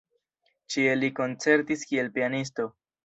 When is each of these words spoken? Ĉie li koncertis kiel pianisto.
Ĉie 0.75 0.95
li 1.01 1.11
koncertis 1.19 1.85
kiel 1.91 2.11
pianisto. 2.17 2.67